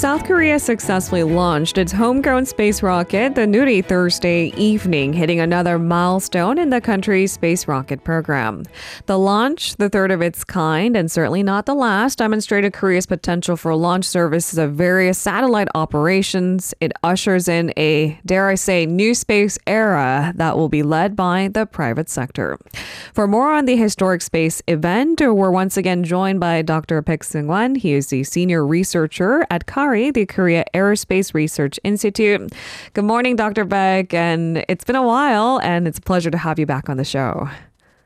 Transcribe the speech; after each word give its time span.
South 0.00 0.24
Korea 0.24 0.58
successfully 0.58 1.24
launched 1.24 1.76
its 1.76 1.92
homegrown 1.92 2.46
space 2.46 2.82
rocket, 2.82 3.34
the 3.34 3.42
Nuri, 3.42 3.84
Thursday 3.84 4.46
evening, 4.56 5.12
hitting 5.12 5.40
another 5.40 5.78
milestone 5.78 6.56
in 6.56 6.70
the 6.70 6.80
country's 6.80 7.32
space 7.32 7.68
rocket 7.68 8.02
program. 8.02 8.64
The 9.04 9.18
launch, 9.18 9.76
the 9.76 9.90
third 9.90 10.10
of 10.10 10.22
its 10.22 10.42
kind, 10.42 10.96
and 10.96 11.10
certainly 11.10 11.42
not 11.42 11.66
the 11.66 11.74
last, 11.74 12.16
demonstrated 12.16 12.72
Korea's 12.72 13.04
potential 13.04 13.58
for 13.58 13.74
launch 13.74 14.06
services 14.06 14.56
of 14.56 14.72
various 14.72 15.18
satellite 15.18 15.68
operations. 15.74 16.72
It 16.80 16.92
ushers 17.02 17.46
in 17.46 17.70
a, 17.76 18.18
dare 18.24 18.48
I 18.48 18.54
say, 18.54 18.86
new 18.86 19.14
space 19.14 19.58
era 19.66 20.32
that 20.36 20.56
will 20.56 20.70
be 20.70 20.82
led 20.82 21.14
by 21.14 21.48
the 21.52 21.66
private 21.66 22.08
sector. 22.08 22.56
For 23.12 23.26
more 23.28 23.52
on 23.52 23.66
the 23.66 23.76
historic 23.76 24.22
space 24.22 24.62
event, 24.66 25.20
we're 25.20 25.50
once 25.50 25.76
again 25.76 26.04
joined 26.04 26.40
by 26.40 26.62
Dr. 26.62 27.02
Baek 27.02 27.20
Seung-hwan. 27.20 27.74
He 27.74 27.92
is 27.92 28.06
the 28.06 28.24
senior 28.24 28.66
researcher 28.66 29.46
at 29.50 29.66
The 29.90 30.24
Korea 30.26 30.64
Aerospace 30.72 31.34
Research 31.34 31.80
Institute. 31.82 32.52
Good 32.94 33.04
morning, 33.04 33.34
Dr. 33.34 33.64
Baek. 33.64 34.14
and 34.14 34.64
it's 34.68 34.84
been 34.84 34.94
a 34.94 35.02
while, 35.02 35.60
and 35.64 35.88
it's 35.88 35.98
a 35.98 36.00
pleasure 36.00 36.30
to 36.30 36.38
have 36.38 36.60
you 36.60 36.66
back 36.66 36.88
on 36.88 36.96
the 36.96 37.04
show. 37.04 37.48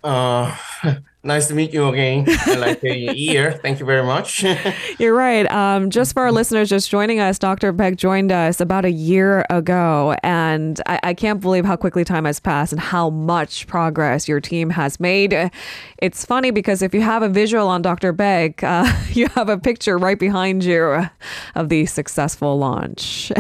Uh, 0.03 0.57
Nice 1.25 1.49
to 1.49 1.55
meet 1.55 1.73
you 1.73 1.89
again. 1.89 2.27
I 2.29 2.57
like 2.57 2.85
a 2.85 2.95
year. 3.17 3.53
Thank 3.53 3.81
you 3.81 3.87
very 3.87 4.05
much. 4.05 4.45
You're 4.99 5.15
right. 5.15 5.51
Um, 5.51 5.89
just 5.89 6.13
for 6.13 6.23
our 6.23 6.31
listeners 6.31 6.69
just 6.69 6.91
joining 6.91 7.19
us, 7.19 7.39
Dr. 7.39 7.73
Baek 7.73 7.97
joined 7.97 8.31
us 8.31 8.61
about 8.61 8.85
a 8.85 8.91
year 8.91 9.47
ago, 9.49 10.15
and 10.23 10.83
I, 10.85 11.01
I, 11.03 11.15
can't 11.15 11.41
believe 11.41 11.65
how 11.65 11.77
quickly 11.77 12.05
time 12.05 12.27
has 12.27 12.41
passed 12.41 12.73
and 12.73 12.81
how 12.81 13.09
much 13.09 13.67
progress 13.67 14.29
your 14.29 14.39
team 14.39 14.69
has 14.69 15.01
made. 15.01 15.51
It's 15.97 16.27
funny 16.27 16.51
because 16.51 16.83
if 16.83 16.93
you 16.93 17.01
have 17.01 17.23
a 17.23 17.29
visual 17.31 17.69
on 17.69 17.81
Dr. 17.81 18.13
Baek, 18.13 18.63
uh, 18.63 18.93
you 19.13 19.29
have 19.29 19.49
a 19.49 19.57
picture 19.57 19.97
right 19.97 20.19
behind 20.19 20.63
you 20.63 21.09
of 21.55 21.71
the 21.71 21.87
successful 21.87 22.59
launch. 22.59 23.33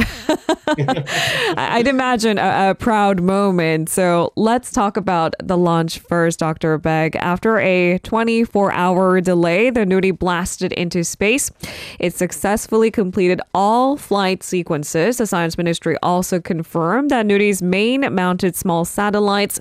I'd 0.79 1.87
imagine 1.87 2.39
a, 2.39 2.71
a 2.71 2.75
proud 2.75 3.21
moment. 3.21 3.91
So 3.91 4.33
let's 4.37 4.73
talk 4.73 4.97
about 4.97 5.35
the 5.43 5.59
launch 5.59 5.99
first, 5.99 6.39
Dr. 6.39 6.79
Baek. 6.79 7.15
After 7.17 7.59
a 7.59 7.74
24 8.03 8.73
hour 8.73 9.21
delay, 9.21 9.71
the 9.71 9.81
Nuri 9.81 10.17
blasted 10.17 10.73
into 10.73 11.05
space. 11.05 11.51
It 11.99 12.15
successfully 12.15 12.91
completed 12.91 13.41
all 13.55 13.97
flight 13.97 14.43
sequences. 14.43 15.19
The 15.19 15.27
Science 15.27 15.59
Ministry 15.59 15.97
also 16.03 16.41
confirmed 16.41 17.11
that 17.11 17.27
Nuri's 17.27 17.63
main 17.63 18.15
mounted 18.15 18.57
small 18.57 18.85
satellites, 18.85 19.61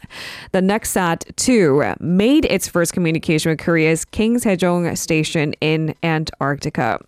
the 0.51 0.59
NextSat 0.59 1.35
2, 1.35 1.95
made 1.99 2.45
its 2.45 2.67
first 2.67 2.93
communication 2.93 3.49
with 3.49 3.59
Korea's 3.59 4.05
King 4.05 4.37
Sejong 4.37 4.97
station 4.97 5.53
in 5.61 5.95
Antarctica. 6.03 6.99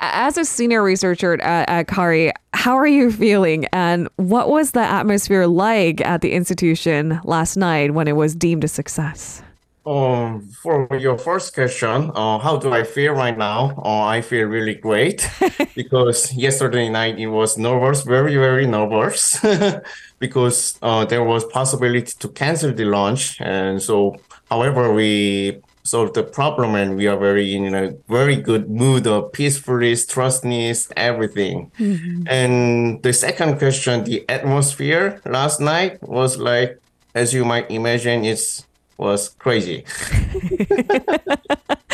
As 0.00 0.36
a 0.36 0.44
senior 0.44 0.82
researcher 0.82 1.40
at, 1.40 1.68
at 1.68 1.88
KARI, 1.88 2.32
how 2.54 2.76
are 2.76 2.86
you 2.86 3.12
feeling 3.12 3.66
and 3.72 4.08
what 4.16 4.48
was 4.48 4.72
the 4.72 4.80
atmosphere 4.80 5.46
like 5.46 6.00
at 6.00 6.22
the 6.22 6.32
institution 6.32 7.20
last 7.24 7.56
night 7.56 7.94
when 7.94 8.08
it 8.08 8.16
was 8.16 8.34
deemed 8.34 8.64
a 8.64 8.68
success? 8.68 9.42
Um, 9.88 10.42
for 10.62 10.86
your 10.98 11.16
first 11.16 11.54
question, 11.54 12.12
uh, 12.14 12.38
how 12.38 12.58
do 12.58 12.74
I 12.74 12.82
feel 12.82 13.14
right 13.14 13.38
now? 13.38 13.72
Uh, 13.82 14.02
I 14.02 14.20
feel 14.20 14.46
really 14.46 14.74
great 14.74 15.26
because 15.74 16.30
yesterday 16.34 16.90
night 16.90 17.18
it 17.18 17.28
was 17.28 17.56
nervous, 17.56 18.02
very 18.02 18.36
very 18.36 18.66
nervous, 18.66 19.42
because 20.18 20.78
uh, 20.82 21.06
there 21.06 21.24
was 21.24 21.44
possibility 21.46 22.12
to 22.18 22.28
cancel 22.28 22.74
the 22.74 22.84
launch, 22.84 23.40
and 23.40 23.80
so 23.80 24.14
however 24.50 24.92
we 24.92 25.62
solved 25.84 26.12
the 26.12 26.22
problem 26.22 26.74
and 26.74 26.94
we 26.94 27.06
are 27.06 27.16
very 27.16 27.54
in 27.54 27.74
a 27.74 27.92
very 28.08 28.36
good 28.36 28.68
mood 28.68 29.06
of 29.06 29.32
peacefulness, 29.32 30.04
trustness, 30.04 30.92
everything. 30.98 31.72
Mm-hmm. 31.78 32.28
And 32.28 33.02
the 33.02 33.14
second 33.14 33.56
question, 33.56 34.04
the 34.04 34.28
atmosphere 34.28 35.22
last 35.24 35.60
night 35.60 36.02
was 36.02 36.36
like, 36.36 36.78
as 37.14 37.32
you 37.32 37.46
might 37.46 37.70
imagine, 37.70 38.26
it's 38.26 38.67
was 38.98 39.30
crazy. 39.38 39.84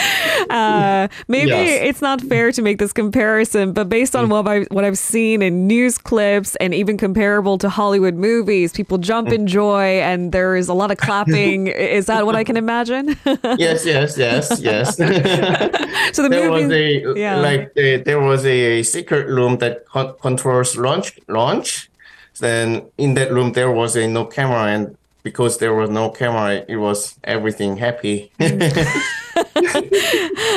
uh, 0.51 1.09
maybe 1.29 1.51
yes. 1.51 1.81
it's 1.83 2.03
not 2.03 2.21
fair 2.21 2.51
to 2.53 2.63
make 2.63 2.79
this 2.79 2.93
comparison, 2.93 3.73
but 3.73 3.89
based 3.89 4.17
on 4.17 4.27
mm. 4.27 4.31
what 4.31 4.49
I 4.49 4.61
what 4.71 4.85
I've 4.85 4.99
seen 4.99 5.43
in 5.43 5.67
news 5.67 5.99
clips 5.99 6.57
and 6.57 6.75
even 6.75 6.97
comparable 6.97 7.59
to 7.59 7.69
Hollywood 7.69 8.15
movies, 8.15 8.73
people 8.73 8.99
jump 8.99 9.29
in 9.31 9.47
joy 9.47 10.01
and 10.01 10.33
there 10.33 10.57
is 10.57 10.69
a 10.69 10.75
lot 10.75 10.91
of 10.91 10.99
clapping. 10.99 11.67
is 11.97 12.07
that 12.07 12.27
what 12.27 12.35
I 12.35 12.45
can 12.45 12.57
imagine? 12.57 13.17
yes, 13.59 13.87
yes, 13.87 14.19
yes, 14.19 14.61
yes. 14.61 14.97
so 14.97 16.23
the 16.23 16.29
there 16.29 16.51
movie, 16.51 17.05
was 17.05 17.17
a 17.17 17.21
yeah. 17.21 17.37
like 17.37 17.73
a, 17.77 17.99
there 17.99 18.21
was 18.21 18.45
a 18.47 18.83
secret 18.83 19.29
room 19.29 19.59
that 19.59 19.85
controls 20.21 20.77
launch 20.77 21.19
launch. 21.29 21.91
Then 22.41 22.83
in 22.99 23.15
that 23.15 23.31
room 23.31 23.53
there 23.53 23.71
was 23.71 23.95
a 23.97 24.09
no 24.09 24.25
camera 24.25 24.65
and 24.65 24.97
because 25.25 25.59
there 25.59 25.75
was 25.75 25.91
no 25.91 26.11
camera, 26.11 26.65
it 26.69 26.77
was 26.77 27.19
everything 27.25 27.79
happy. 27.79 28.31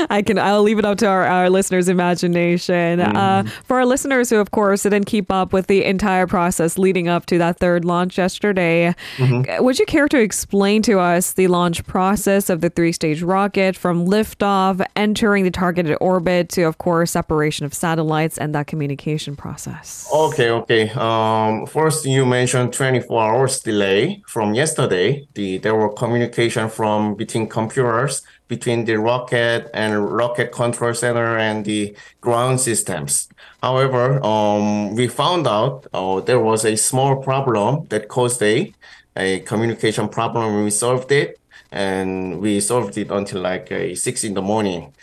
I 0.09 0.23
can. 0.25 0.37
I'll 0.37 0.61
leave 0.61 0.79
it 0.79 0.85
up 0.85 0.97
to 0.99 1.07
our, 1.07 1.25
our 1.25 1.49
listeners' 1.49 1.89
imagination. 1.89 2.99
Mm. 2.99 3.15
Uh, 3.15 3.49
for 3.63 3.77
our 3.77 3.85
listeners 3.85 4.29
who, 4.29 4.37
of 4.37 4.51
course, 4.51 4.83
didn't 4.83 5.05
keep 5.05 5.31
up 5.31 5.53
with 5.53 5.67
the 5.67 5.83
entire 5.83 6.27
process 6.27 6.77
leading 6.77 7.07
up 7.07 7.25
to 7.27 7.37
that 7.37 7.57
third 7.57 7.85
launch 7.85 8.17
yesterday, 8.17 8.95
mm-hmm. 9.17 9.63
would 9.63 9.79
you 9.79 9.85
care 9.85 10.07
to 10.07 10.19
explain 10.19 10.81
to 10.83 10.99
us 10.99 11.33
the 11.33 11.47
launch 11.47 11.85
process 11.85 12.49
of 12.49 12.61
the 12.61 12.69
three-stage 12.69 13.21
rocket 13.21 13.75
from 13.75 14.05
liftoff, 14.05 14.85
entering 14.95 15.43
the 15.43 15.51
targeted 15.51 15.97
orbit, 16.01 16.49
to, 16.49 16.63
of 16.63 16.77
course, 16.77 17.11
separation 17.11 17.65
of 17.65 17.73
satellites 17.73 18.37
and 18.37 18.53
that 18.53 18.67
communication 18.67 19.35
process? 19.35 20.07
Okay. 20.13 20.49
Okay. 20.49 20.89
Um, 20.91 21.65
first, 21.65 22.05
you 22.05 22.25
mentioned 22.25 22.73
24 22.73 23.21
hours 23.21 23.59
delay 23.59 24.21
from 24.27 24.53
yesterday. 24.57 25.27
The 25.35 25.59
there 25.59 25.75
were 25.75 25.89
communication 25.93 26.69
from 26.69 27.15
between 27.15 27.47
computers 27.47 28.23
between 28.47 28.85
the 28.85 28.95
rocket 28.95 29.69
and 29.73 29.89
rocket 30.21 30.51
control 30.51 30.93
center 30.93 31.37
and 31.37 31.65
the 31.65 31.95
ground 32.21 32.59
systems. 32.59 33.29
However, 33.61 34.23
um, 34.25 34.95
we 34.95 35.07
found 35.07 35.47
out 35.47 35.87
uh, 35.93 36.21
there 36.21 36.39
was 36.39 36.65
a 36.65 36.75
small 36.75 37.17
problem 37.17 37.87
that 37.89 38.07
caused 38.07 38.41
a, 38.41 38.73
a 39.15 39.39
communication 39.41 40.07
problem. 40.09 40.63
We 40.63 40.71
solved 40.71 41.11
it 41.11 41.39
and 41.71 42.39
we 42.39 42.61
solved 42.61 42.97
it 42.97 43.11
until 43.11 43.41
like 43.41 43.71
uh, 43.71 43.95
six 43.95 44.23
in 44.23 44.33
the 44.33 44.41
morning. 44.41 44.93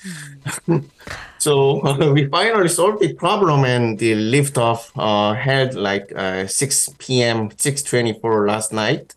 So 1.45 1.83
we 2.15 2.27
finally 2.29 2.69
solved 2.69 3.01
the 3.01 3.13
problem 3.13 3.67
and 3.67 3.99
the 3.99 4.13
liftoff 4.15 4.91
uh, 4.97 5.35
had 5.35 5.75
like 5.75 6.11
uh, 6.17 6.47
6 6.47 6.95
p.m., 6.97 7.51
6.24 7.51 8.49
last 8.49 8.73
night 8.73 9.15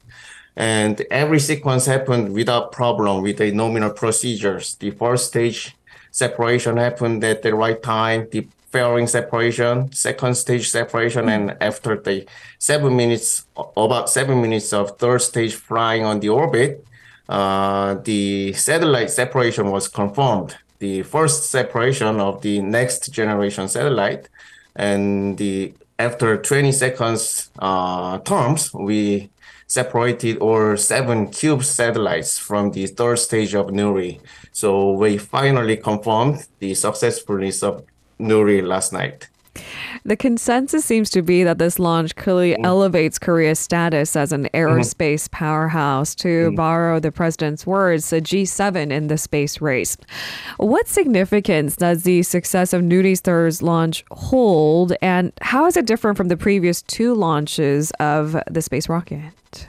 and 0.57 1.06
every 1.12 1.40
sequence 1.40 1.85
happened 1.85 2.34
without 2.34 2.72
problem 2.72 3.22
with 3.22 3.38
the 3.38 3.51
nominal 3.51 3.91
procedures. 3.91 4.73
The 4.75 4.90
first 4.90 5.28
stage 5.28 5.75
separation 6.09 6.78
happened 6.78 7.23
at 7.23 7.44
the 7.44 7.53
right 7.53 7.81
time, 7.81 8.28
the 8.31 8.47
fairing 8.72 9.06
separation, 9.06 9.91
second 9.91 10.35
stage 10.35 10.69
separation, 10.69 11.29
and 11.29 11.56
after 11.62 11.96
the 11.96 12.25
seven 12.57 12.97
minutes, 12.97 13.46
about 13.78 14.09
seven 14.09 14.41
minutes 14.41 14.73
of 14.73 14.97
third 14.97 15.22
stage 15.22 15.53
flying 15.53 16.03
on 16.03 16.19
the 16.22 16.29
orbit, 16.29 16.84
uh, 17.29 17.94
the 18.03 18.51
satellite 18.53 19.12
separation 19.12 19.69
was 19.69 19.88
confirmed. 19.88 20.57
The 20.79 21.03
first 21.03 21.51
separation 21.51 22.19
of 22.19 22.41
the 22.41 22.62
next 22.62 23.11
generation 23.11 23.67
satellite, 23.67 24.28
and 24.76 25.37
the 25.37 25.73
after 25.99 26.37
20 26.37 26.72
seconds 26.72 27.49
uh, 27.59 28.17
terms, 28.20 28.73
we 28.73 29.29
separated 29.67 30.37
or 30.40 30.78
seven 30.78 31.28
cube 31.28 31.64
satellites 31.64 32.40
from 32.40 32.72
the 32.72 32.87
third 32.87 33.17
stage 33.17 33.53
of 33.53 33.67
Nuri. 33.67 34.19
So 34.52 34.91
we 34.93 35.17
finally 35.17 35.78
confirmed 35.78 36.47
the 36.59 36.73
successfulness 36.73 37.61
of 37.61 37.84
Nuri 38.19 38.66
last 38.66 38.93
night. 38.93 39.28
The 40.06 40.16
consensus 40.16 40.86
seems 40.86 41.09
to 41.12 41.22
be 41.22 41.44
that 41.44 41.58
this 41.58 41.80
launch 41.80 42.16
clearly 42.16 42.54
mm. 42.54 42.66
elevates 42.66 43.20
Korea's 43.20 43.59
status 43.59 44.16
as 44.16 44.32
an 44.32 44.46
mm-hmm. 44.46 44.56
aerospace 44.56 45.24
mm-hmm. 45.24 45.38
powerhouse, 45.38 46.16
to 46.16 46.52
mm. 46.52 46.56
borrow 46.56 47.00
the 47.00 47.12
president's 47.12 47.66
words, 47.66 48.12
a 48.14 48.22
G7 48.22 48.92
in 48.92 49.08
the 49.08 49.18
space 49.18 49.62
race. 49.62 49.98
What 50.58 50.88
significance 50.88 51.76
does 51.76 52.04
the 52.04 52.24
success 52.24 52.74
of 52.74 52.82
Nuri's 52.82 53.22
third 53.22 53.62
launch 53.62 54.04
hold, 54.12 54.94
and 55.02 55.32
how 55.42 55.66
is 55.66 55.78
it 55.78 55.86
different 55.86 56.18
from 56.18 56.28
the 56.28 56.38
previous 56.38 56.82
two 56.82 57.14
launches 57.14 57.92
of 58.00 58.36
the 58.50 58.62
space 58.62 58.90
rocket? 58.90 59.68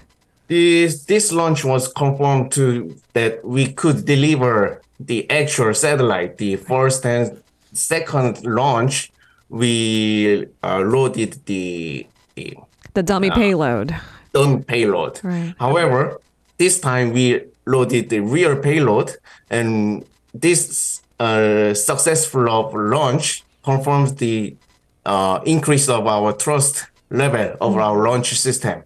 This, 0.49 1.05
this 1.05 1.31
launch 1.31 1.65
was 1.65 1.93
confirmed 1.93 2.53
to 2.53 2.97
that 3.13 3.45
we 3.45 3.73
could 3.73 4.07
deliver 4.07 4.81
the 4.99 5.31
actual 5.31 5.75
satellite. 5.75 6.39
The 6.39 6.57
first 6.57 7.05
and 7.05 7.43
second 7.73 8.45
launch 8.45 9.13
we 9.49 10.47
uh, 10.63 10.81
loaded 10.81 11.45
the 11.47 12.07
the, 12.35 12.57
the 12.95 13.03
dummy 13.03 13.31
uh, 13.31 13.35
payload. 13.35 13.95
Dummy 14.33 14.63
payload. 14.63 15.21
Right. 15.23 15.55
However, 15.59 16.21
this 16.59 16.81
time 16.81 17.13
we 17.13 17.43
loaded 17.67 18.09
the 18.11 18.21
real 18.21 18.57
payload, 18.57 19.17
and 19.51 20.05
this 20.35 21.03
uh, 21.19 21.75
successful 21.75 22.49
of 22.49 22.75
launch 22.75 23.43
confirms 23.65 24.15
the 24.15 24.57
uh, 25.05 25.41
increase 25.45 25.89
of 25.89 26.07
our 26.07 26.33
trust 26.33 26.87
level 27.11 27.57
of 27.61 27.75
Mm. 27.75 27.83
our 27.83 28.03
launch 28.09 28.35
system. 28.39 28.83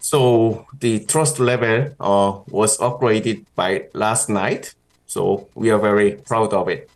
So 0.00 0.66
the 0.80 1.00
trust 1.06 1.38
level 1.38 1.94
uh, 2.00 2.32
was 2.50 2.76
upgraded 2.78 3.44
by 3.54 3.84
last 3.94 4.28
night. 4.28 4.74
So 5.06 5.48
we 5.54 5.70
are 5.70 5.78
very 5.78 6.16
proud 6.26 6.52
of 6.52 6.68
it. 6.68 6.90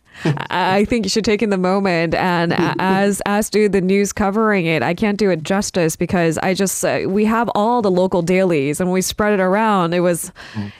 I 0.49 0.85
think 0.85 1.05
you 1.05 1.09
should 1.09 1.25
take 1.25 1.41
in 1.41 1.49
the 1.49 1.57
moment, 1.57 2.13
and 2.13 2.53
as 2.79 3.21
as 3.25 3.49
do 3.49 3.69
the 3.69 3.81
news 3.81 4.11
covering 4.11 4.65
it. 4.65 4.83
I 4.83 4.93
can't 4.93 5.17
do 5.17 5.29
it 5.29 5.43
justice 5.43 5.95
because 5.95 6.37
I 6.39 6.53
just 6.53 6.83
uh, 6.83 7.01
we 7.07 7.25
have 7.25 7.49
all 7.55 7.81
the 7.81 7.91
local 7.91 8.21
dailies, 8.21 8.79
and 8.79 8.89
when 8.89 8.93
we 8.93 9.01
spread 9.01 9.33
it 9.33 9.39
around. 9.39 9.93
It 9.93 10.01
was, 10.01 10.31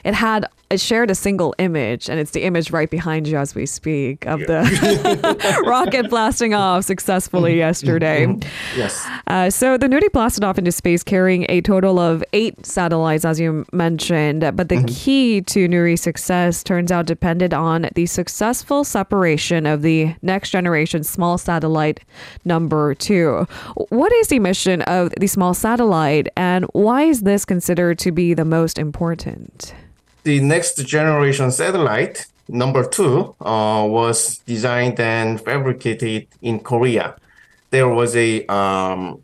it 0.04 0.14
had 0.14 0.46
it 0.70 0.80
shared 0.80 1.10
a 1.10 1.16
single 1.16 1.52
image, 1.58 2.08
and 2.08 2.20
it's 2.20 2.30
the 2.30 2.44
image 2.44 2.70
right 2.70 2.88
behind 2.88 3.26
you 3.26 3.36
as 3.36 3.56
we 3.56 3.66
speak 3.66 4.24
of 4.26 4.38
the 4.40 5.62
rocket 5.66 6.08
blasting 6.08 6.54
off 6.54 6.84
successfully 6.84 7.56
yesterday. 7.56 8.32
Yes. 8.76 9.04
Uh, 9.26 9.50
so 9.50 9.76
the 9.76 9.88
Nuri 9.88 10.10
blasted 10.12 10.44
off 10.44 10.58
into 10.58 10.70
space 10.70 11.02
carrying 11.02 11.44
a 11.48 11.60
total 11.60 11.98
of 11.98 12.22
eight 12.32 12.64
satellites, 12.64 13.24
as 13.24 13.40
you 13.40 13.66
mentioned. 13.72 14.40
But 14.56 14.68
the 14.68 14.84
key 14.84 15.40
to 15.42 15.68
Nuri's 15.68 16.02
success 16.02 16.62
turns 16.62 16.92
out 16.92 17.06
depended 17.06 17.52
on 17.52 17.88
the 17.96 18.06
successful 18.06 18.84
separation 18.84 19.66
of 19.66 19.82
the 19.82 20.14
next 20.22 20.50
generation 20.50 21.02
small 21.02 21.36
satellite 21.36 22.00
number 22.44 22.94
two. 22.94 23.46
What 23.88 24.12
is 24.12 24.28
the 24.28 24.38
mission 24.38 24.82
of 24.82 25.12
the 25.18 25.26
small 25.26 25.52
satellite, 25.52 26.28
and 26.36 26.64
why 26.72 27.02
is 27.02 27.22
this 27.22 27.44
considered 27.44 27.98
to 28.00 28.12
be 28.12 28.34
the 28.34 28.44
most 28.44 28.78
important? 28.78 29.74
The 30.22 30.40
next 30.40 30.76
generation 30.86 31.50
satellite 31.50 32.26
number 32.48 32.86
two 32.86 33.34
uh, 33.40 33.84
was 33.88 34.38
designed 34.38 34.98
and 35.00 35.40
fabricated 35.40 36.26
in 36.42 36.60
Korea. 36.60 37.16
There 37.70 37.88
was 37.88 38.16
a 38.16 38.44
um, 38.46 39.22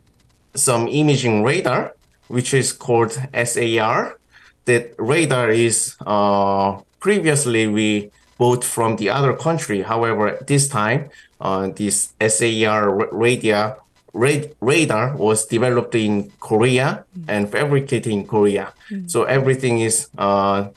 some 0.55 0.87
imaging 0.87 1.43
radar 1.43 1.93
which 2.27 2.53
is 2.53 2.71
called 2.73 3.11
SAR. 3.43 4.17
That 4.65 4.93
radar 4.97 5.49
is 5.49 5.95
uh, 6.05 6.79
previously 6.99 7.67
we 7.67 8.11
bought 8.37 8.63
from 8.63 8.97
the 8.97 9.09
other 9.09 9.33
country. 9.33 9.81
However, 9.81 10.37
this 10.45 10.67
time 10.67 11.09
uh, 11.41 11.69
this 11.69 12.13
SAR 12.19 12.89
ra- 12.89 13.07
radar 13.11 13.77
rad- 14.13 14.53
radar 14.61 15.15
was 15.15 15.45
developed 15.45 15.95
in 15.95 16.31
Korea 16.39 17.05
and 17.27 17.49
fabricated 17.49 18.11
in 18.11 18.25
Korea. 18.25 18.73
So 19.07 19.23
everything 19.23 19.79
is 19.81 20.07
uh, 20.17 20.69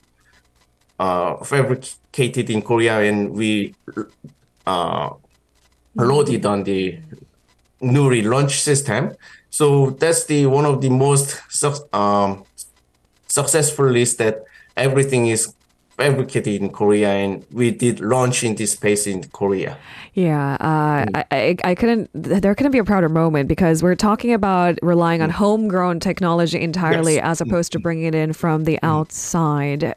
fabricated 1.45 2.51
in 2.51 2.61
Korea 2.63 3.01
and 3.01 3.33
we 3.33 3.75
uh, 4.67 5.11
loaded 5.95 6.45
on 6.47 6.65
the 6.65 6.99
Nuri 7.81 8.23
launch 8.25 8.61
system. 8.61 9.13
So 9.51 9.91
that's 9.91 10.25
the 10.27 10.47
one 10.47 10.67
of 10.67 10.81
the 10.81 10.91
most 10.91 11.41
um, 11.93 12.45
successful 13.27 13.87
list 13.87 14.19
that 14.19 14.45
everything 14.77 15.29
is 15.29 15.55
fabricated 16.01 16.61
in 16.63 16.71
Korea 16.71 17.11
and 17.11 17.45
we 17.53 17.71
did 17.71 18.01
launch 18.01 18.43
in 18.43 18.55
this 18.55 18.73
space 18.73 19.07
in 19.07 19.25
Korea. 19.25 19.77
Yeah, 20.15 20.55
uh, 20.55 21.07
I, 21.15 21.25
I, 21.31 21.57
I 21.71 21.75
couldn't. 21.77 22.11
There 22.15 22.55
couldn't 22.57 22.73
be 22.73 22.79
a 22.79 22.85
prouder 22.85 23.09
moment 23.09 23.49
because 23.49 23.81
we're 23.83 23.95
talking 23.95 24.33
about 24.33 24.77
relying 24.83 25.23
on 25.23 25.31
homegrown 25.31 26.01
technology 26.01 26.61
entirely, 26.61 27.15
Yes. 27.15 27.25
as 27.25 27.41
opposed 27.41 27.71
to 27.73 27.79
bringing 27.79 28.07
it 28.07 28.15
in 28.15 28.33
from 28.33 28.65
the 28.65 28.79
outside. 28.83 29.95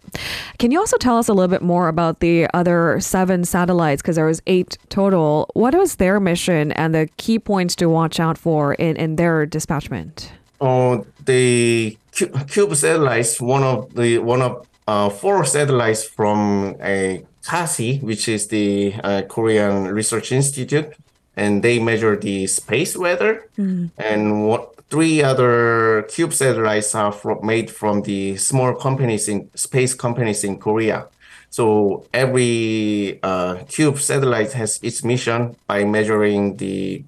Can 0.59 0.69
you 0.71 0.79
also 0.79 0.97
tell 0.97 1.17
us 1.17 1.27
a 1.29 1.33
little 1.33 1.49
bit 1.49 1.63
more 1.63 1.87
about 1.87 2.19
the 2.19 2.47
other 2.53 2.99
seven 2.99 3.43
satellites? 3.43 4.01
Because 4.03 4.15
there 4.17 4.27
was 4.27 4.41
eight 4.45 4.77
total. 4.89 5.49
What 5.55 5.73
was 5.73 5.95
their 5.95 6.19
mission 6.19 6.71
and 6.73 6.93
the 6.93 7.09
key 7.17 7.39
points 7.39 7.75
to 7.77 7.87
watch 7.89 8.19
out 8.19 8.37
for 8.37 8.75
in, 8.75 8.95
in 8.97 9.15
their 9.15 9.47
dispatchment? 9.47 10.31
Uh, 10.61 10.99
the 11.25 11.97
Cu- 12.15 12.29
Cube 12.45 12.75
satellites, 12.75 13.41
one 13.41 13.63
of 13.63 13.93
the 13.95 14.19
one 14.19 14.41
of 14.43 14.65
uh, 14.87 15.09
four 15.09 15.45
satellites 15.45 16.03
from 16.03 16.75
a 16.81 17.23
KASI, 17.43 18.01
which 18.01 18.27
is 18.27 18.47
the 18.47 18.93
uh, 19.03 19.21
Korean 19.27 19.87
Research 19.87 20.31
Institute, 20.31 20.93
and 21.35 21.63
they 21.63 21.79
measure 21.79 22.15
the 22.15 22.47
space 22.47 22.95
weather. 22.95 23.49
And 23.97 24.47
what 24.47 24.73
three 24.89 25.23
other 25.23 26.03
Cube 26.03 26.33
satellites 26.33 26.93
are 26.95 27.11
from, 27.11 27.45
made 27.45 27.71
from 27.71 28.03
the 28.03 28.37
small 28.37 28.75
companies 28.75 29.27
in 29.27 29.49
space 29.55 29.93
companies 29.93 30.43
in 30.43 30.59
Korea. 30.59 31.07
So 31.49 32.05
every 32.13 33.19
uh, 33.21 33.63
Cube 33.67 33.99
satellite 33.99 34.53
has 34.53 34.79
its 34.81 35.03
mission 35.03 35.55
by 35.67 35.83
measuring 35.83 36.57
the 36.57 37.03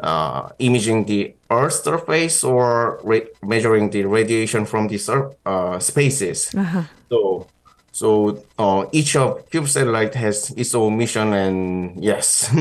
uh, 0.00 0.50
imaging 0.58 1.04
the 1.06 1.34
Earth 1.50 1.72
surface 1.84 2.44
or 2.44 3.00
measuring 3.42 3.90
the 3.90 4.04
radiation 4.04 4.64
from 4.64 4.88
the 4.88 4.98
sur- 4.98 5.32
uh, 5.46 5.78
spaces. 5.78 6.50
So, 7.10 7.46
so 7.92 8.42
uh, 8.58 8.86
each 8.92 9.16
of 9.16 9.48
Cube 9.50 9.68
satellite 9.68 10.14
has 10.14 10.50
its 10.50 10.74
own 10.74 10.98
mission, 10.98 11.32
and 11.32 12.02
yes, 12.02 12.50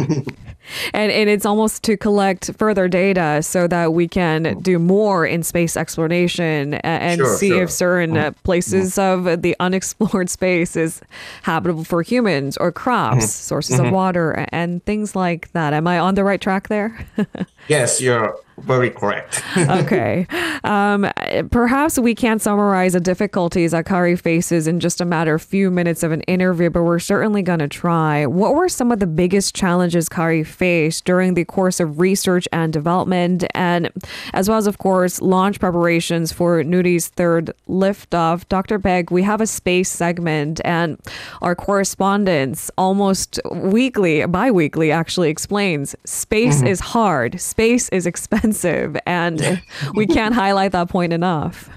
And, 0.93 1.11
and 1.13 1.29
it's 1.29 1.45
almost 1.45 1.81
to 1.83 1.95
collect 1.95 2.51
further 2.57 2.89
data 2.89 3.41
so 3.41 3.67
that 3.67 3.93
we 3.93 4.05
can 4.05 4.59
do 4.59 4.79
more 4.79 5.25
in 5.25 5.41
space 5.41 5.77
exploration 5.77 6.73
and 6.75 7.19
Sure, 7.19 7.37
see 7.37 7.49
sure. 7.49 7.63
if 7.63 7.71
certain 7.71 8.17
uh, 8.17 8.31
places 8.43 8.97
of 8.97 9.41
the 9.41 9.55
unexplored 9.61 10.29
space 10.39 10.75
is 10.75 10.99
habitable 11.43 11.85
for 11.85 12.01
humans 12.01 12.57
or 12.57 12.73
crops, 12.73 13.31
sources 13.31 13.79
of 13.79 13.91
water, 13.91 14.45
and 14.51 14.83
things 14.83 15.15
like 15.15 15.49
that. 15.53 15.71
Am 15.71 15.87
I 15.87 15.99
on 15.99 16.15
the 16.15 16.25
right 16.25 16.41
track 16.41 16.67
there? 16.67 16.99
yes, 17.69 18.01
you're 18.01 18.35
very 18.57 18.89
correct. 18.89 19.41
okay. 19.55 20.27
Um, 20.65 21.09
perhaps 21.51 21.97
we 21.97 22.13
can't 22.13 22.41
summarize 22.41 22.91
the 22.93 22.99
difficulties 22.99 23.71
that 23.71 23.85
Kari 23.85 24.17
faces 24.17 24.67
in 24.67 24.81
just 24.81 24.99
a 24.99 25.05
matter 25.05 25.35
of 25.35 25.41
few 25.41 25.69
minutes 25.71 25.86
of 25.87 26.11
an 26.11 26.21
interview, 26.21 26.69
but 26.69 26.83
we're 26.83 26.99
certainly 26.99 27.41
going 27.41 27.59
to 27.59 27.67
try. 27.67 28.25
What 28.25 28.55
were 28.55 28.69
some 28.69 28.91
of 28.91 28.99
the 28.99 29.07
biggest 29.07 29.55
challenges 29.55 30.09
Kari 30.09 30.43
faced 30.43 31.05
during 31.05 31.33
the 31.33 31.45
course 31.45 31.79
of 31.79 31.99
research 31.99 32.47
and 32.51 32.73
development, 32.73 33.45
and 33.53 33.89
as 34.33 34.49
well 34.49 34.57
as, 34.57 34.67
of 34.67 34.77
course, 34.77 35.21
launch 35.21 35.59
preparations 35.59 36.31
for 36.31 36.63
Nuri's 36.63 37.07
third 37.07 37.51
liftoff? 37.67 38.47
Dr. 38.49 38.79
Baek, 38.79 39.11
we 39.11 39.23
have 39.23 39.41
a 39.41 39.47
space 39.47 39.89
segment, 39.89 40.59
and 40.65 40.99
our 41.41 41.55
correspondence 41.55 42.69
almost 42.77 43.39
weekly, 43.51 44.25
bi 44.25 44.51
weekly 44.51 44.91
actually 44.91 45.29
explains 45.29 45.95
space 46.05 46.57
mm-hmm. 46.57 46.67
is 46.67 46.79
hard, 46.79 47.39
space 47.39 47.89
is 47.89 48.05
expensive, 48.11 48.97
and 49.05 49.61
we 49.93 50.05
can't 50.05 50.35
highlight 50.35 50.71
that 50.73 50.89
point 50.89 51.13
enough. 51.13 51.69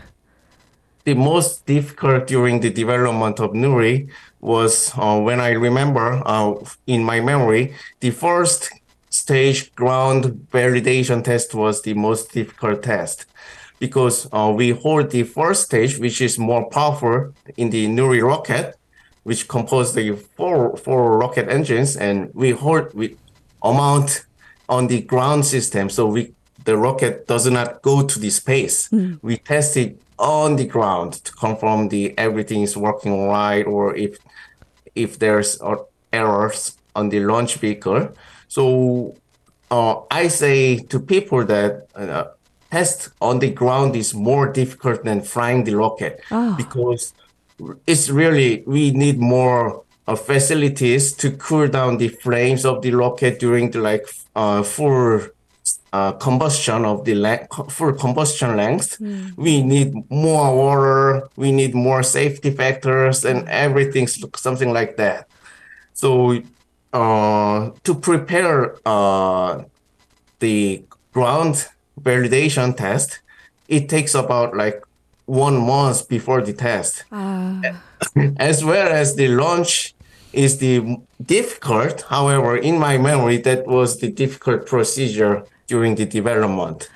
The 1.04 1.14
most 1.14 1.66
difficult 1.66 2.26
during 2.26 2.60
the 2.60 2.70
development 2.70 3.40
of 3.40 3.52
Nuri 3.52 4.08
was 4.40 4.92
uh, 4.96 5.18
when 5.20 5.40
I 5.40 5.50
remember 5.50 6.22
uh, 6.24 6.54
in 6.86 7.04
my 7.04 7.20
memory, 7.20 7.74
the 8.00 8.10
first 8.10 8.70
stage 9.10 9.74
ground 9.74 10.46
validation 10.52 11.22
test 11.24 11.54
was 11.54 11.82
the 11.82 11.94
most 11.94 12.32
difficult 12.32 12.82
test 12.82 13.26
because 13.78 14.28
uh, 14.32 14.52
we 14.54 14.70
hold 14.70 15.10
the 15.10 15.24
first 15.24 15.64
stage, 15.64 15.98
which 15.98 16.20
is 16.20 16.38
more 16.38 16.68
powerful 16.68 17.34
in 17.56 17.70
the 17.70 17.86
Nuri 17.86 18.22
rocket, 18.22 18.76
which 19.24 19.48
composed 19.48 19.94
the 19.94 20.12
four 20.36 20.76
four 20.76 21.18
rocket 21.18 21.48
engines, 21.48 21.96
and 21.96 22.30
we 22.34 22.50
hold 22.50 22.92
we 22.94 23.16
amount 23.62 24.26
on 24.68 24.86
the 24.86 25.00
ground 25.02 25.44
system, 25.44 25.88
so 25.90 26.06
we 26.06 26.32
the 26.64 26.76
rocket 26.76 27.26
does 27.26 27.50
not 27.50 27.82
go 27.82 28.02
to 28.06 28.18
the 28.18 28.30
space. 28.30 28.88
We 29.22 29.38
test 29.38 29.76
it 29.76 29.98
on 30.20 30.56
the 30.56 30.66
ground 30.66 31.14
to 31.24 31.32
confirm 31.32 31.88
the 31.88 32.16
everything 32.18 32.62
is 32.62 32.76
working 32.76 33.26
right, 33.26 33.66
or 33.66 33.96
if 33.96 34.18
if 34.94 35.18
there's 35.18 35.60
uh, 35.60 35.76
errors 36.12 36.76
on 36.94 37.08
the 37.08 37.20
launch 37.20 37.56
vehicle. 37.56 38.10
So 38.48 39.16
uh, 39.70 40.02
I 40.10 40.28
say 40.28 40.78
to 40.78 41.00
people 41.00 41.44
that 41.46 41.86
uh, 41.94 42.24
test 42.70 43.10
on 43.20 43.38
the 43.38 43.50
ground 43.50 43.96
is 43.96 44.14
more 44.14 44.52
difficult 44.52 45.04
than 45.04 45.22
flying 45.22 45.64
the 45.64 45.74
rocket 45.74 46.20
because 46.56 47.14
it's 47.86 48.08
really 48.10 48.62
we 48.66 48.90
need 48.90 49.18
more 49.18 49.84
uh, 50.06 50.16
facilities 50.16 51.12
to 51.12 51.30
cool 51.32 51.68
down 51.68 51.98
the 51.98 52.08
flames 52.08 52.64
of 52.64 52.82
the 52.82 52.92
rocket 52.92 53.38
during 53.38 53.70
the 53.70 53.80
like 53.80 54.06
uh, 54.34 54.62
full 54.62 55.20
uh, 55.92 56.12
combustion 56.12 56.84
of 56.84 57.04
the 57.04 57.14
le- 57.14 57.46
full 57.68 57.92
combustion 57.92 58.56
length. 58.56 58.98
We 59.36 59.62
need 59.62 59.92
more 60.10 60.54
water. 60.56 61.28
We 61.36 61.52
need 61.52 61.74
more 61.74 62.02
safety 62.02 62.50
factors 62.50 63.24
and 63.24 63.48
everything, 63.48 64.06
something 64.06 64.72
like 64.72 64.96
that. 64.96 65.26
So 65.92 66.40
uh, 66.92 67.70
to 67.84 67.94
prepare 67.94 68.76
uh, 68.86 69.64
the 70.38 70.84
ground 71.12 71.66
validation 72.00 72.76
test, 72.76 73.20
it 73.68 73.88
takes 73.88 74.14
about 74.14 74.56
like 74.56 74.82
one 75.26 75.58
month 75.58 76.08
before 76.08 76.40
the 76.42 76.52
test, 76.52 77.04
as 78.38 78.64
well 78.64 78.88
as 78.88 79.14
the 79.14 79.28
launch 79.28 79.94
is 80.32 80.58
the 80.58 80.96
difficult. 81.24 82.02
However, 82.08 82.56
in 82.56 82.78
my 82.78 82.98
memory, 82.98 83.38
that 83.38 83.66
was 83.66 83.98
the 83.98 84.10
difficult 84.10 84.66
procedure 84.66 85.44
during 85.70 85.94
the 85.94 86.04
development. 86.18 86.90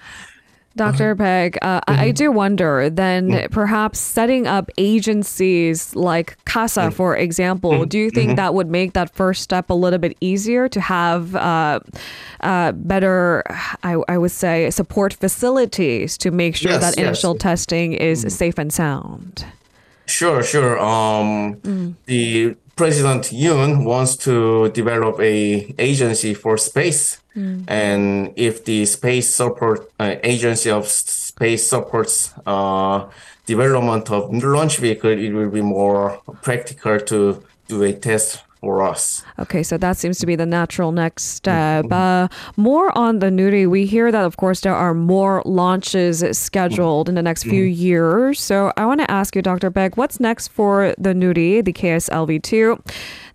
Dr. 0.77 1.15
Baek, 1.15 1.53
uh, 1.63 1.81
I 1.87 2.07
I 2.07 2.11
do 2.23 2.27
wonder 2.33 2.91
then 2.91 3.47
perhaps 3.61 3.99
setting 4.01 4.45
up 4.57 4.65
agencies 4.77 5.95
like 6.11 6.29
KASA, 6.53 6.91
for 7.01 7.11
example, 7.27 7.87
do 7.93 7.97
you 8.05 8.11
think 8.11 8.29
that 8.43 8.53
would 8.57 8.71
make 8.81 8.91
that 8.99 9.09
first 9.21 9.41
step 9.49 9.67
a 9.71 9.79
little 9.85 10.01
bit 10.07 10.15
easier 10.21 10.65
to 10.77 10.81
have 10.81 11.23
uh, 11.37 11.79
uh, 12.41 12.73
better, 12.93 13.45
I, 13.91 13.93
I 14.15 14.17
would 14.23 14.33
say, 14.45 14.57
support 14.81 15.13
facilities 15.25 16.19
to 16.19 16.29
make 16.43 16.57
sure 16.57 16.73
Yes, 16.73 16.83
that 16.85 16.95
yes. 16.99 17.07
initial 17.07 17.35
testing 17.49 17.89
is 18.11 18.19
safe 18.43 18.59
and 18.63 18.73
sound? 18.73 19.45
Sure, 20.07 20.43
sure. 20.43 20.75
Um, 20.81 21.27
the 22.07 22.57
President 22.81 23.23
Yoon 23.43 23.71
wants 23.85 24.17
to 24.27 24.69
develop 24.81 25.15
a 25.21 25.73
agency 25.79 26.35
for 26.35 26.59
space, 26.59 27.03
and 27.37 28.33
if 28.37 28.65
the 28.65 28.85
space 28.87 29.35
support 29.35 29.91
uh, 29.99 30.15
agency 30.23 30.71
of 30.71 30.87
space 30.89 31.67
supports 31.67 32.33
uh, 32.47 33.11
development 33.47 34.11
of 34.11 34.33
launch 34.33 34.79
vehicle, 34.79 35.11
it 35.11 35.33
will 35.33 35.51
be 35.51 35.61
more 35.61 36.21
practical 36.43 37.01
to 37.01 37.43
do 37.69 37.83
a 37.83 37.93
test 37.93 38.44
for 38.65 38.83
us. 38.83 39.23
Okay, 39.39 39.63
so 39.63 39.77
that 39.77 39.97
seems 39.97 40.19
to 40.19 40.27
be 40.27 40.37
the 40.37 40.47
natural 40.47 40.91
next 40.91 41.25
step. 41.25 41.93
Uh, 41.93 42.29
more 42.57 42.97
on 42.97 43.19
the 43.19 43.27
Nuri, 43.27 43.69
we 43.69 43.85
hear 43.85 44.11
that, 44.11 44.25
of 44.25 44.37
course, 44.39 44.61
there 44.63 44.75
are 44.75 44.95
more 44.95 45.43
launches 45.45 46.25
scheduled 46.37 47.09
in 47.09 47.15
the 47.15 47.23
next 47.23 47.43
few 47.45 47.65
years. 47.65 48.41
So 48.41 48.73
I 48.77 48.87
want 48.87 49.01
to 49.01 49.11
ask 49.11 49.37
you, 49.37 49.43
Dr. 49.43 49.71
Baek, 49.71 49.97
what's 49.97 50.19
next 50.19 50.49
for 50.49 50.95
the 50.97 51.13
Nuri, 51.13 51.63
the 51.63 51.73
KSLV 51.73 52.43
2? 52.43 52.83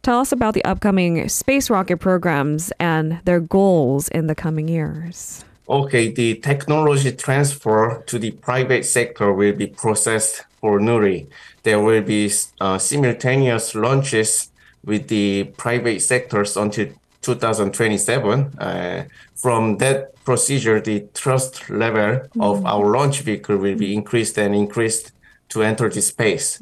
Tell 0.02 0.20
us 0.20 0.32
about 0.32 0.54
the 0.56 0.66
upcoming 0.66 1.30
space 1.30 1.70
rocket 1.70 1.98
programs 1.98 2.72
and 2.80 3.20
their 3.26 3.40
goals 3.40 4.08
in 4.10 4.28
the 4.28 4.36
coming 4.36 4.68
years. 4.68 5.46
Okay, 5.70 6.12
the 6.12 6.36
technology 6.36 7.12
transfer 7.12 8.02
to 8.08 8.18
the 8.18 8.32
private 8.32 8.84
sector 8.86 9.32
will 9.32 9.54
be 9.54 9.68
processed 9.68 10.46
for 10.60 10.80
Nuri. 10.80 11.28
There 11.62 11.80
will 11.80 12.02
be 12.02 12.32
uh, 12.60 12.80
simultaneous 12.80 13.76
launches 13.76 14.50
with 14.86 15.08
the 15.08 15.46
private 15.58 16.02
sectors 16.02 16.58
until 16.58 16.88
2027. 17.22 18.58
Uh, 18.58 19.06
from 19.36 19.78
that 19.78 20.16
procedure, 20.24 20.80
the 20.80 21.02
trust 21.14 21.70
level 21.70 22.22
of 22.40 22.66
our 22.66 22.86
launch 22.92 23.22
vehicle 23.22 23.58
will 23.58 23.76
be 23.76 23.94
increased 23.94 24.38
and 24.38 24.56
increased 24.56 25.12
to 25.50 25.64
enter 25.64 25.90
the 25.90 26.02
space. 26.02 26.60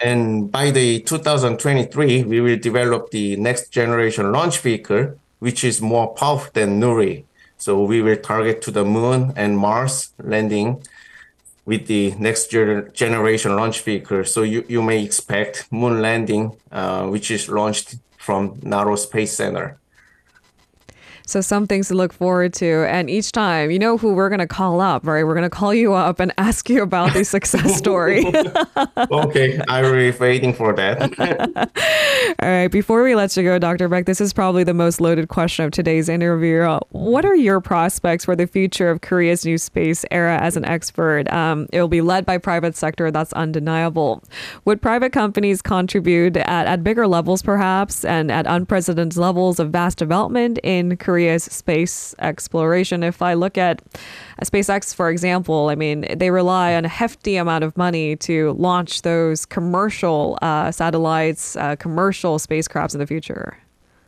And 0.00 0.50
by 0.52 0.70
the 0.70 1.00
2023, 1.00 2.24
we 2.24 2.40
will 2.40 2.58
develop 2.58 3.10
the 3.10 3.36
next 3.36 3.70
generation 3.70 4.30
launch 4.32 4.58
vehicle, 4.60 5.18
which 5.38 5.64
is 5.64 5.80
more 5.80 6.08
powerful 6.14 6.50
than 6.52 6.80
Nuri. 6.80 7.24
So 7.58 7.82
we 7.82 8.02
will 8.02 8.16
target 8.16 8.60
to 8.62 8.70
the 8.70 8.84
moon 8.84 9.32
and 9.36 9.56
Mars 9.56 10.10
landing 10.22 10.82
with 11.66 11.86
the 11.88 12.12
next 12.12 12.50
generation 12.50 13.56
launch 13.56 13.82
vehicle. 13.82 14.24
So 14.24 14.42
you, 14.42 14.64
you 14.68 14.82
may 14.82 15.04
expect 15.04 15.70
moon 15.70 16.00
landing, 16.00 16.56
uh, 16.72 17.06
which 17.06 17.30
is 17.30 17.48
launched 17.48 17.96
from 18.16 18.58
Naro 18.62 18.96
Space 18.96 19.36
Center. 19.36 19.78
So 21.28 21.40
some 21.40 21.66
things 21.66 21.88
to 21.88 21.94
look 21.94 22.12
forward 22.12 22.54
to. 22.54 22.86
And 22.88 23.10
each 23.10 23.32
time, 23.32 23.72
you 23.72 23.80
know 23.80 23.98
who 23.98 24.14
we're 24.14 24.28
going 24.28 24.38
to 24.38 24.46
call 24.46 24.80
up, 24.80 25.04
right? 25.04 25.24
We're 25.24 25.34
going 25.34 25.42
to 25.42 25.50
call 25.50 25.74
you 25.74 25.92
up 25.92 26.20
and 26.20 26.32
ask 26.38 26.70
you 26.70 26.82
about 26.82 27.14
the 27.14 27.24
success 27.24 27.76
story. 27.78 28.24
Okay, 29.10 29.60
I 29.68 29.82
will 29.82 29.92
be 29.92 30.10
waiting 30.12 30.52
for 30.52 30.72
that. 30.74 31.02
All 32.42 32.48
right, 32.48 32.68
before 32.68 33.02
we 33.02 33.14
let 33.14 33.36
you 33.36 33.42
go, 33.42 33.58
Dr. 33.58 33.88
Baek, 33.88 34.06
this 34.06 34.20
is 34.20 34.32
probably 34.32 34.64
the 34.64 34.74
most 34.74 35.00
loaded 35.00 35.28
question 35.28 35.64
of 35.64 35.70
today's 35.70 36.08
interview. 36.08 36.78
What 37.06 37.24
are 37.24 37.36
your 37.36 37.60
prospects 37.60 38.24
for 38.24 38.34
the 38.34 38.48
future 38.48 38.90
of 38.90 39.00
Korea's 39.00 39.46
new 39.46 39.58
space 39.58 40.04
era 40.10 40.38
as 40.38 40.56
an 40.56 40.64
expert? 40.64 41.32
Um, 41.32 41.68
it 41.72 41.80
will 41.80 41.86
be 41.86 42.00
led 42.00 42.26
by 42.26 42.36
private 42.36 42.74
sector, 42.74 43.12
that's 43.12 43.32
undeniable. 43.34 44.24
Would 44.64 44.82
private 44.82 45.12
companies 45.12 45.62
contribute 45.62 46.36
at, 46.36 46.66
at 46.66 46.82
bigger 46.82 47.06
levels, 47.06 47.42
perhaps, 47.42 48.04
and 48.04 48.32
at 48.32 48.48
unprecedented 48.48 49.16
levels 49.16 49.60
of 49.60 49.70
vast 49.70 49.98
development 49.98 50.58
in 50.64 50.96
Korea's 50.96 51.44
space 51.44 52.12
exploration? 52.18 53.04
If 53.04 53.22
I 53.22 53.34
look 53.34 53.56
at 53.56 53.82
SpaceX, 54.42 54.92
for 54.92 55.08
example, 55.08 55.68
I 55.68 55.76
mean, 55.76 56.06
they 56.12 56.32
rely 56.32 56.74
on 56.74 56.84
a 56.84 56.88
hefty 56.88 57.36
amount 57.36 57.62
of 57.62 57.76
money 57.76 58.16
to 58.16 58.50
launch 58.54 59.02
those 59.02 59.46
commercial 59.46 60.40
uh, 60.42 60.72
satellites, 60.72 61.54
uh, 61.54 61.76
commercial 61.76 62.40
spacecrafts 62.40 62.94
in 62.94 62.98
the 62.98 63.06
future. 63.06 63.56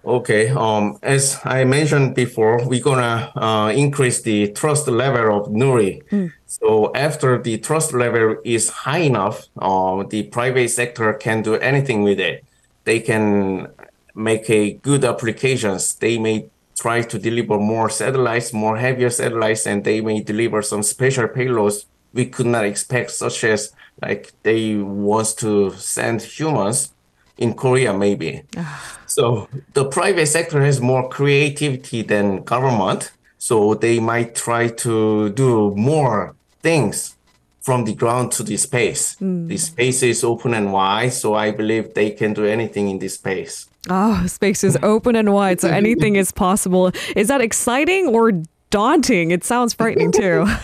Okay. 0.09 0.49
Um, 0.49 0.99
as 1.03 1.39
I 1.45 1.65
mentioned 1.65 2.15
before, 2.15 2.67
we're 2.67 2.83
gonna 2.83 3.31
uh, 3.37 3.71
increase 3.77 4.23
the 4.23 4.51
trust 4.53 4.89
level 4.89 5.37
of 5.37 5.49
Nuri. 5.49 6.01
So 6.47 6.91
after 6.95 7.37
the 7.43 7.59
trust 7.59 7.93
level 7.93 8.37
is 8.43 8.71
high 8.71 9.05
enough, 9.05 9.47
uh, 9.59 10.05
the 10.05 10.23
private 10.23 10.71
sector 10.71 11.13
can 11.13 11.43
do 11.43 11.57
anything 11.57 12.05
with 12.05 12.21
it. 12.21 12.43
They 12.85 13.01
can 13.01 13.69
make 14.15 14.49
a 14.49 14.73
good 14.73 15.05
applications. 15.05 15.95
They 15.97 16.17
may 16.17 16.49
try 16.75 17.03
to 17.03 17.19
deliver 17.19 17.59
more 17.59 17.91
satellites, 17.91 18.55
more 18.55 18.79
heavier 18.79 19.11
satellites, 19.11 19.67
and 19.67 19.85
they 19.85 20.01
may 20.01 20.23
deliver 20.23 20.63
some 20.63 20.83
special 20.83 21.29
payloads 21.29 21.85
we 22.15 22.25
could 22.25 22.47
not 22.47 22.65
expect, 22.65 23.11
such 23.11 23.45
as 23.45 23.73
like 24.01 24.33
they 24.43 24.77
wants 24.77 25.35
to 25.35 25.73
send 25.73 26.23
humans 26.23 26.95
in 27.39 27.55
Korea, 27.55 27.95
maybe. 27.95 28.43
Ah. 28.57 28.99
So 29.07 29.49
the 29.75 29.85
private 29.85 30.27
sector 30.27 30.63
has 30.63 30.81
more 30.81 31.09
creativity 31.09 32.03
than 32.03 32.43
government. 32.43 33.13
So 33.39 33.75
they 33.75 34.01
might 34.01 34.35
try 34.35 34.69
to 34.69 35.31
do 35.31 35.73
more 35.77 36.35
things 36.61 37.17
from 37.61 37.85
the 37.85 37.95
ground 37.95 38.33
to 38.33 38.43
the 38.43 38.57
space. 38.57 39.15
The 39.17 39.25
hmm. 39.27 39.57
space 39.57 40.03
is 40.03 40.25
open 40.25 40.55
and 40.55 40.73
wide, 40.73 41.13
so 41.13 41.35
I 41.35 41.51
believe 41.51 41.95
they 41.95 42.11
can 42.11 42.33
do 42.33 42.45
anything 42.45 42.89
in 42.89 42.99
this 42.99 43.15
space. 43.15 43.69
Oh, 43.91 44.27
space 44.27 44.65
is 44.65 44.77
open 44.83 45.17
and 45.17 45.33
wide, 45.33 45.61
so 45.61 45.69
anything 45.69 46.17
is 46.17 46.33
possible. 46.33 46.91
Is 47.15 47.29
that 47.29 47.41
exciting 47.41 48.09
or 48.09 48.33
daunting? 48.71 49.31
It 49.31 49.45
sounds 49.45 49.75
frightening 49.75 50.13
too. 50.13 50.47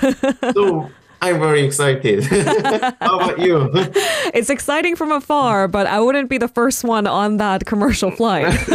So 0.55 0.91
I'm 1.25 1.41
very 1.41 1.65
excited. 1.65 2.25
How 3.01 3.19
about 3.19 3.39
you? 3.39 3.71
it's 4.35 4.51
exciting 4.51 4.95
from 4.95 5.11
afar, 5.11 5.69
but 5.69 5.87
I 5.87 5.99
wouldn't 5.99 6.29
be 6.29 6.37
the 6.37 6.49
first 6.49 6.85
one 6.85 7.07
on 7.07 7.39
that 7.39 7.65
commercial 7.65 8.11
flight. 8.11 8.45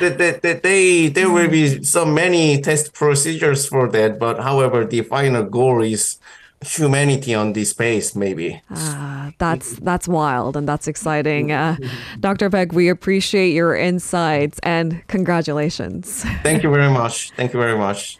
they, 0.00 0.38
they, 0.40 0.60
they, 0.62 1.08
there 1.08 1.28
will 1.30 1.50
be 1.50 1.84
so 1.84 2.06
many 2.06 2.62
test 2.62 2.94
procedures 2.94 3.68
for 3.68 3.90
that, 3.90 4.18
but 4.18 4.40
however, 4.40 4.86
the 4.86 5.02
final 5.02 5.42
goal 5.44 5.82
is 5.82 6.18
humanity 6.64 7.34
on 7.34 7.52
this 7.52 7.70
space, 7.70 8.16
maybe. 8.16 8.62
Ah, 8.70 9.32
that's 9.36 9.76
that's 9.80 10.08
wild 10.08 10.56
and 10.56 10.66
that's 10.66 10.88
exciting. 10.88 11.52
Uh, 11.52 11.76
Dr. 12.20 12.48
Baek, 12.48 12.72
we 12.72 12.88
appreciate 12.88 13.52
your 13.52 13.76
insights 13.76 14.58
and 14.62 15.06
congratulations. 15.08 16.24
Thank 16.42 16.62
you 16.62 16.70
very 16.70 16.90
much. 16.90 17.32
Thank 17.32 17.52
you 17.52 17.60
very 17.60 17.76
much. 17.76 18.19